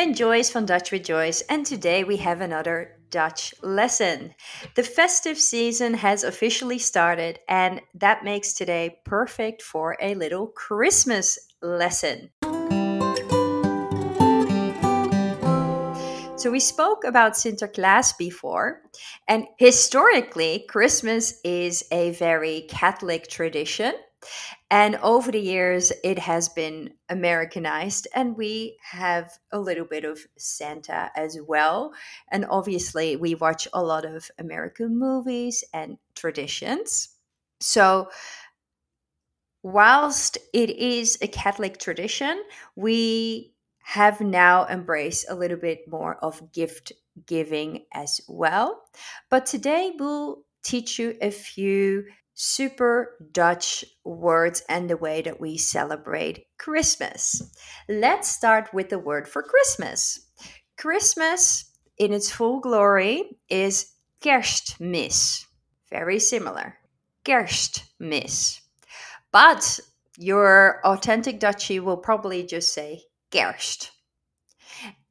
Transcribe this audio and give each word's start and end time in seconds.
ben 0.00 0.14
Joyce 0.14 0.48
from 0.48 0.64
Dutch 0.64 0.90
with 0.92 1.04
Joyce, 1.04 1.42
and 1.50 1.66
today 1.66 2.04
we 2.04 2.16
have 2.16 2.40
another 2.40 2.96
Dutch 3.10 3.54
lesson. 3.62 4.34
The 4.74 4.82
festive 4.82 5.38
season 5.38 5.92
has 5.92 6.24
officially 6.24 6.78
started, 6.78 7.38
and 7.46 7.82
that 7.92 8.24
makes 8.24 8.54
today 8.54 9.00
perfect 9.04 9.60
for 9.60 9.98
a 10.00 10.14
little 10.14 10.46
Christmas 10.46 11.38
lesson. 11.60 12.30
So, 16.36 16.50
we 16.50 16.60
spoke 16.60 17.04
about 17.04 17.34
Sinterklaas 17.34 18.16
before, 18.16 18.80
and 19.28 19.48
historically, 19.58 20.64
Christmas 20.66 21.38
is 21.44 21.84
a 21.92 22.12
very 22.12 22.62
Catholic 22.70 23.28
tradition. 23.28 23.92
And 24.70 24.96
over 24.96 25.32
the 25.32 25.40
years, 25.40 25.92
it 26.04 26.18
has 26.18 26.48
been 26.48 26.94
Americanized, 27.08 28.06
and 28.14 28.36
we 28.36 28.78
have 28.82 29.38
a 29.50 29.58
little 29.58 29.84
bit 29.84 30.04
of 30.04 30.20
Santa 30.36 31.10
as 31.16 31.38
well. 31.46 31.92
And 32.30 32.46
obviously, 32.48 33.16
we 33.16 33.34
watch 33.34 33.66
a 33.72 33.82
lot 33.82 34.04
of 34.04 34.30
American 34.38 34.98
movies 34.98 35.64
and 35.72 35.98
traditions. 36.14 37.08
So, 37.60 38.10
whilst 39.62 40.38
it 40.52 40.70
is 40.70 41.18
a 41.20 41.28
Catholic 41.28 41.78
tradition, 41.78 42.42
we 42.76 43.54
have 43.82 44.20
now 44.20 44.66
embraced 44.68 45.26
a 45.28 45.34
little 45.34 45.56
bit 45.56 45.88
more 45.88 46.16
of 46.16 46.52
gift 46.52 46.92
giving 47.26 47.84
as 47.92 48.20
well. 48.28 48.82
But 49.30 49.46
today, 49.46 49.92
we'll 49.98 50.44
teach 50.62 50.98
you 50.98 51.16
a 51.20 51.30
few 51.30 52.04
super 52.42 53.18
Dutch 53.32 53.84
words 54.02 54.62
and 54.66 54.88
the 54.88 54.96
way 54.96 55.20
that 55.20 55.38
we 55.38 55.58
celebrate 55.58 56.46
Christmas. 56.58 57.42
Let's 57.86 58.28
start 58.30 58.72
with 58.72 58.88
the 58.88 58.98
word 58.98 59.28
for 59.28 59.42
Christmas. 59.42 60.26
Christmas, 60.78 61.70
in 61.98 62.14
its 62.14 62.30
full 62.30 62.60
glory, 62.60 63.36
is 63.50 63.92
Kerstmis. 64.22 65.44
Very 65.90 66.18
similar. 66.18 66.78
Kerstmis. 67.26 68.60
But 69.32 69.78
your 70.16 70.80
authentic 70.82 71.40
Dutchie 71.40 71.80
will 71.80 71.98
probably 71.98 72.46
just 72.46 72.72
say 72.72 73.02
Kerst. 73.30 73.90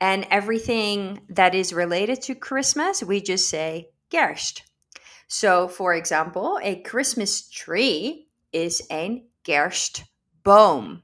And 0.01 0.25
everything 0.31 1.21
that 1.29 1.53
is 1.53 1.73
related 1.73 2.23
to 2.23 2.33
Christmas, 2.33 3.03
we 3.03 3.21
just 3.21 3.47
say 3.47 3.89
Kerst. 4.11 4.63
So, 5.29 5.67
for 5.67 5.93
example, 5.93 6.59
a 6.63 6.81
Christmas 6.81 7.47
tree 7.49 8.27
is 8.51 8.81
een 8.89 9.27
kerstboom. 9.43 11.03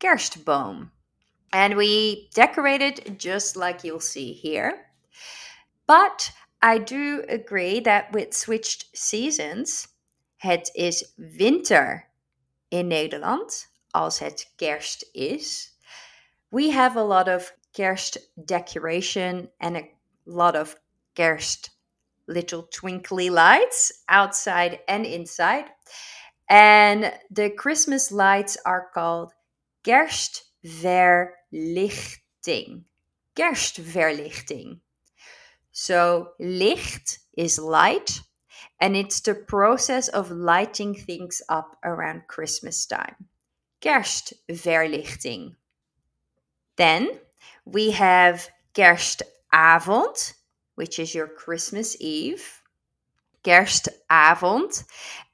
Kerstboom. 0.00 0.90
And 1.52 1.76
we 1.76 2.28
decorate 2.34 2.82
it 2.82 3.16
just 3.16 3.56
like 3.56 3.84
you'll 3.84 4.00
see 4.00 4.32
here. 4.32 4.86
But 5.86 6.32
I 6.62 6.78
do 6.78 7.24
agree 7.28 7.78
that 7.80 8.12
with 8.12 8.34
switched 8.34 8.96
seasons, 8.96 9.86
het 10.38 10.70
is 10.74 11.14
winter 11.16 12.08
in 12.70 12.88
Nederland 12.88 13.66
als 13.92 14.18
het 14.18 14.52
kerst 14.56 15.04
is. 15.12 15.70
We 16.50 16.70
have 16.70 16.96
a 16.96 17.04
lot 17.04 17.28
of 17.28 17.52
kerst 17.72 18.18
decoration 18.46 19.48
and 19.60 19.76
a 19.76 19.88
lot 20.26 20.56
of 20.56 20.74
kerst 21.14 21.70
little 22.26 22.64
twinkly 22.64 23.30
lights 23.30 23.92
outside 24.08 24.80
and 24.88 25.06
inside. 25.06 25.66
And 26.48 27.12
the 27.30 27.50
Christmas 27.50 28.10
lights 28.12 28.56
are 28.64 28.90
called 28.92 29.32
Kerstverlichting. 29.84 32.84
Kerstverlichting. 33.36 34.80
So, 35.72 36.28
licht 36.38 37.18
is 37.36 37.58
light, 37.58 38.20
and 38.80 38.96
it's 38.96 39.20
the 39.20 39.34
process 39.34 40.08
of 40.08 40.30
lighting 40.30 40.94
things 40.94 41.42
up 41.48 41.76
around 41.84 42.28
Christmas 42.28 42.86
time. 42.86 43.16
Kerstverlichting. 43.80 45.56
Then 46.76 47.18
we 47.64 47.92
have 47.92 48.48
Kerstavond, 48.74 50.34
which 50.74 50.98
is 50.98 51.14
your 51.14 51.28
Christmas 51.28 51.96
Eve, 52.00 52.62
Kerstavond. 53.44 54.84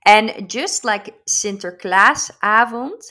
And 0.05 0.49
just 0.49 0.85
like 0.85 1.25
Sinterklaasavond, 1.27 3.03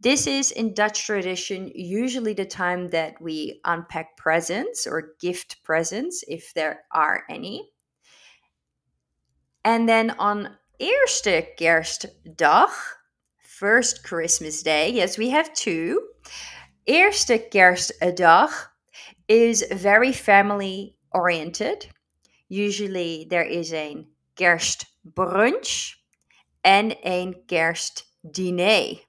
this 0.00 0.26
is 0.26 0.52
in 0.52 0.74
Dutch 0.74 1.04
tradition 1.06 1.72
usually 1.74 2.32
the 2.32 2.44
time 2.44 2.88
that 2.88 3.20
we 3.20 3.60
unpack 3.64 4.16
presents 4.16 4.86
or 4.86 5.14
gift 5.20 5.62
presents, 5.64 6.22
if 6.28 6.54
there 6.54 6.84
are 6.92 7.24
any. 7.28 7.68
And 9.64 9.88
then 9.88 10.10
on 10.12 10.56
Eerste 10.78 11.56
Kerstdag, 11.58 12.70
first 13.38 14.04
Christmas 14.04 14.62
Day, 14.62 14.90
yes, 14.90 15.18
we 15.18 15.30
have 15.30 15.52
two. 15.52 16.00
Eerste 16.86 17.50
Kerstdag 17.50 18.50
is 19.26 19.64
very 19.72 20.12
family 20.12 20.97
oriented. 21.18 21.88
Usually 22.48 23.26
there 23.28 23.48
is 23.48 23.70
een 23.70 24.08
kerstbrunch 24.34 25.96
en 26.60 26.96
een 27.02 27.42
kerstdiner. 27.46 29.06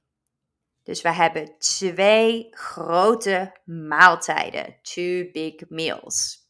Dus 0.83 1.01
we 1.01 1.13
hebben 1.13 1.55
twee 1.57 2.47
grote 2.51 3.59
maaltijden, 3.65 4.75
two 4.81 5.29
big 5.31 5.69
meals. 5.69 6.47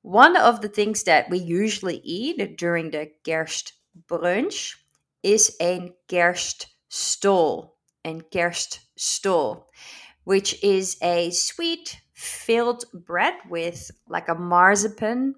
One 0.00 0.48
of 0.48 0.60
the 0.60 0.70
things 0.70 1.02
that 1.02 1.28
we 1.28 1.36
usually 1.36 2.00
eat 2.02 2.58
during 2.58 2.92
the 2.92 3.12
kerstbrunch 3.22 4.76
is 5.20 5.54
een 5.58 5.96
kerststol. 6.06 7.76
Een 8.00 8.28
kerststol, 8.28 9.70
which 10.24 10.62
is 10.62 11.02
a 11.02 11.30
sweet 11.30 12.07
filled 12.18 12.84
bread 12.92 13.34
with 13.48 13.92
like 14.08 14.28
a 14.28 14.34
marzipan 14.34 15.36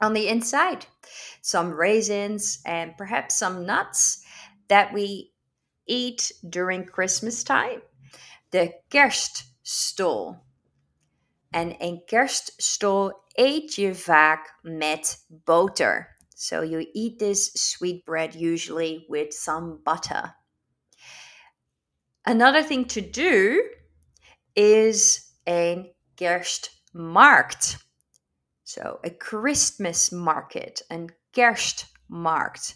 on 0.00 0.14
the 0.14 0.26
inside, 0.28 0.86
some 1.42 1.70
raisins, 1.70 2.60
and 2.64 2.96
perhaps 2.96 3.38
some 3.38 3.66
nuts 3.66 4.24
that 4.68 4.92
we 4.94 5.32
eat 5.86 6.32
during 6.48 6.86
Christmas 6.86 7.44
time. 7.44 7.82
De 8.50 8.72
kerststol. 8.88 10.40
En 11.52 11.74
een 11.78 12.02
kerststol 12.06 13.12
eet 13.34 13.74
je 13.74 13.94
vaak 13.94 14.58
met 14.62 15.26
boter. 15.28 16.16
So 16.34 16.62
you 16.62 16.86
eat 16.94 17.18
this 17.18 17.50
sweet 17.52 18.04
bread 18.04 18.34
usually 18.34 19.04
with 19.08 19.34
some 19.34 19.80
butter. 19.84 20.34
Another 22.24 22.62
thing 22.62 22.86
to 22.86 23.00
do 23.00 23.62
is 24.54 25.20
een 25.44 25.96
kerstmarkt. 26.20 27.82
So, 28.64 29.00
a 29.04 29.10
Christmas 29.10 30.12
market 30.12 30.82
and 30.90 31.12
kerstmarkt. 31.34 32.74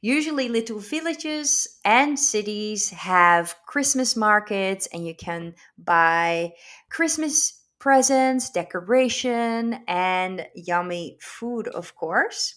Usually, 0.00 0.48
little 0.48 0.78
villages 0.78 1.78
and 1.84 2.18
cities 2.18 2.90
have 2.90 3.54
Christmas 3.66 4.16
markets, 4.16 4.88
and 4.92 5.06
you 5.06 5.14
can 5.14 5.54
buy 5.78 6.52
Christmas 6.90 7.60
presents, 7.78 8.50
decoration, 8.50 9.82
and 9.88 10.46
yummy 10.54 11.18
food, 11.20 11.68
of 11.68 11.94
course. 11.96 12.56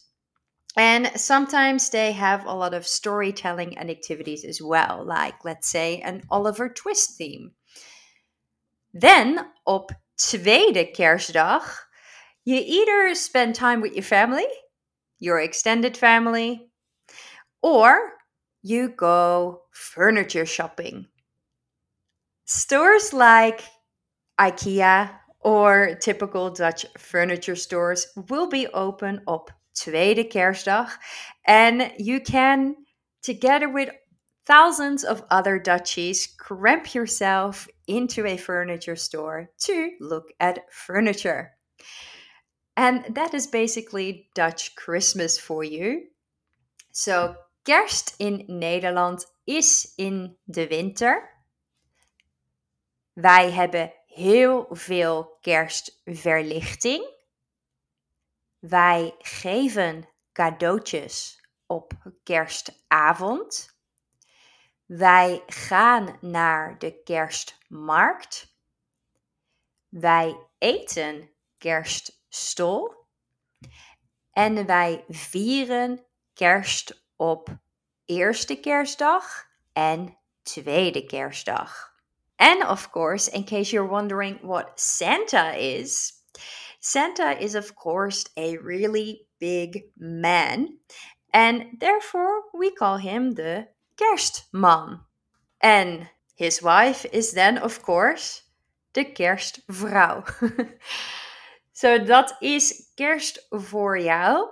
And 0.77 1.11
sometimes 1.15 1.89
they 1.89 2.11
have 2.11 2.45
a 2.45 2.53
lot 2.53 2.73
of 2.73 2.85
storytelling 2.85 3.77
and 3.77 3.89
activities 3.89 4.43
as 4.43 4.61
well, 4.61 5.03
like, 5.05 5.45
let's 5.45 5.69
say, 5.69 6.01
an 6.01 6.23
Oliver 6.29 6.67
Twist 6.69 7.17
theme. 7.17 7.53
Then, 8.93 9.45
op 9.65 9.91
tweede 10.17 10.93
kerstdag, 10.93 11.63
you 12.45 12.61
either 12.63 13.15
spend 13.15 13.55
time 13.55 13.81
with 13.81 13.93
your 13.93 14.03
family, 14.03 14.47
your 15.19 15.39
extended 15.39 15.97
family, 15.97 16.69
or 17.61 18.13
you 18.61 18.89
go 18.89 19.61
furniture 19.71 20.45
shopping. 20.45 21.07
Stores 22.45 23.13
like 23.13 23.61
IKEA 24.39 25.09
or 25.39 25.95
typical 26.01 26.49
Dutch 26.49 26.85
furniture 26.97 27.55
stores 27.55 28.07
will 28.29 28.47
be 28.47 28.67
open 28.67 29.21
op 29.27 29.51
tweede 29.75 30.29
kerstdag 30.29 30.89
and 31.45 31.91
you 31.97 32.19
can 32.19 32.75
together 33.21 33.69
with 33.69 33.89
thousands 34.45 35.03
of 35.03 35.23
other 35.29 35.59
Dutchies 35.59 36.27
cramp 36.37 36.93
yourself 36.93 37.67
into 37.87 38.25
a 38.25 38.37
furniture 38.37 38.95
store 38.95 39.49
to 39.59 39.91
look 39.99 40.31
at 40.39 40.71
furniture. 40.71 41.51
And 42.77 43.15
that 43.15 43.33
is 43.33 43.47
basically 43.47 44.29
Dutch 44.35 44.75
Christmas 44.75 45.37
for 45.39 45.63
you. 45.63 46.07
So, 46.91 47.35
kerst 47.65 48.15
in 48.19 48.45
Nederland 48.47 49.25
is 49.45 49.93
in 49.97 50.35
de 50.45 50.67
winter. 50.67 51.29
Wij 53.13 53.51
hebben 53.51 53.93
heel 54.07 54.67
veel 54.71 55.37
kerstverlichting. 55.41 57.13
Wij 58.59 59.15
geven 59.19 60.09
cadeautjes 60.33 61.41
op 61.65 61.93
kerstavond. 62.23 63.74
Wij 64.85 65.43
gaan 65.45 66.17
naar 66.21 66.79
de 66.79 67.01
kerstmarkt. 67.03 68.55
Wij 69.89 70.37
eten 70.57 71.29
kerststol. 71.57 72.93
En 74.31 74.65
wij 74.65 75.03
vieren 75.07 76.05
kerst 76.33 77.05
op 77.15 77.49
eerste 78.05 78.59
kerstdag 78.59 79.45
en 79.73 80.17
tweede 80.43 81.05
kerstdag. 81.05 81.93
And 82.35 82.67
of 82.69 82.89
course, 82.89 83.31
in 83.31 83.45
case 83.45 83.71
you're 83.71 83.89
wondering 83.89 84.41
what 84.41 84.79
Santa 84.79 85.51
is, 85.51 86.13
Santa 86.79 87.37
is, 87.37 87.55
of 87.55 87.73
course, 87.73 88.25
a 88.37 88.57
really 88.57 89.27
big 89.39 89.85
man. 89.95 90.79
And 91.31 91.79
therefore, 91.79 92.43
we 92.51 92.71
call 92.73 92.97
him 92.97 93.33
the 93.33 93.67
Kerstman. 93.97 95.01
And 95.61 96.09
his 96.35 96.61
wife 96.61 97.05
is 97.11 97.31
then, 97.31 97.57
of 97.57 97.81
course, 97.81 98.41
de 98.93 99.03
Kerstvrouw. 99.05 100.23
so 101.73 101.97
dat 101.97 102.35
is 102.41 102.91
kerst 102.95 103.45
voor 103.49 103.99
jou. 103.99 104.47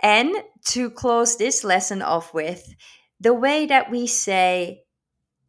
And 0.00 0.44
to 0.64 0.90
close 0.90 1.36
this 1.36 1.64
lesson 1.64 2.02
off 2.02 2.34
with, 2.34 2.74
the 3.20 3.34
way 3.34 3.66
that 3.66 3.90
we 3.90 4.06
say 4.06 4.84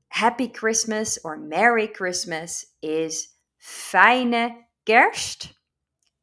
Happy 0.08 0.48
Christmas 0.48 1.20
or 1.24 1.36
Merry 1.36 1.88
Christmas 1.88 2.66
is 2.82 3.28
fijne 3.60 4.56
kerst, 4.86 5.54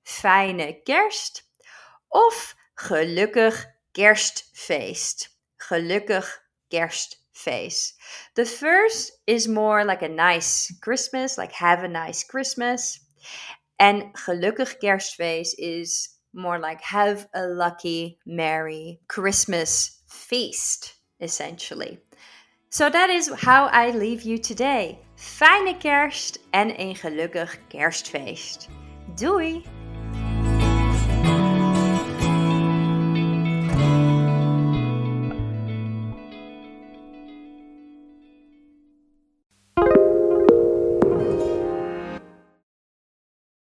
fijne 0.03 0.83
kerst 0.85 1.43
of 2.09 2.55
gelukkig 2.75 3.67
kerstfeest, 3.93 5.29
gelukkig 5.69 6.27
kerstfeest. 6.71 7.95
The 8.35 8.45
first 8.45 9.13
is 9.27 9.49
more 9.49 9.85
like 9.85 10.03
a 10.03 10.09
nice 10.09 10.73
Christmas, 10.81 11.39
like 11.39 11.53
have 11.53 11.85
a 11.85 11.89
nice 11.89 12.25
Christmas. 12.25 13.01
And 13.79 14.15
gelukkig 14.15 14.81
kerstfeest 14.81 15.55
is 15.59 16.09
more 16.33 16.59
like 16.59 16.81
have 16.83 17.29
a 17.35 17.47
lucky, 17.47 18.19
merry 18.27 19.01
Christmas 19.09 20.03
feast, 20.09 20.95
essentially. 21.21 21.99
So 22.71 22.89
that 22.89 23.11
is 23.11 23.31
how 23.37 23.67
I 23.67 23.91
leave 23.91 24.23
you 24.23 24.39
today. 24.39 24.99
Fijne 25.17 25.77
kerst 25.79 26.39
en 26.51 26.81
een 26.81 26.97
gelukkig 26.97 27.59
kerstfeest. 27.69 28.69
Doei! 29.15 29.82